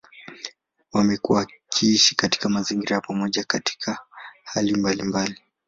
Wamekuwa 0.93 1.39
wakiishi 1.39 2.15
katika 2.15 2.49
mazingira 2.49 2.95
ya 2.95 3.01
pamoja 3.01 3.43
katika 3.43 3.99
hali 4.43 4.75
mbalimbali. 4.77 5.41